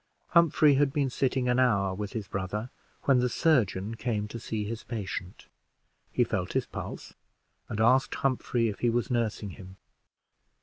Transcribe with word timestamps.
Humphrey 0.29 0.73
had 0.73 0.91
been 0.91 1.11
sitting 1.11 1.47
an 1.47 1.59
hour 1.59 1.93
with 1.93 2.13
his 2.13 2.27
brother, 2.27 2.71
when 3.03 3.19
the 3.19 3.29
surgeon 3.29 3.93
came 3.93 4.27
to 4.29 4.39
see 4.39 4.63
his 4.63 4.81
patient. 4.83 5.45
He 6.11 6.23
felt 6.23 6.53
his 6.53 6.65
pulse, 6.65 7.13
and 7.69 7.79
asked 7.79 8.15
Humphrey 8.15 8.67
if 8.67 8.79
he 8.79 8.89
was 8.89 9.11
nursing 9.11 9.51
him. 9.51 9.77